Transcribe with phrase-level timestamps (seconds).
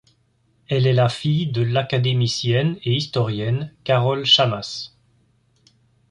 [0.67, 4.95] Elle est la fille de l'académicienne et historienne Carole Shammas.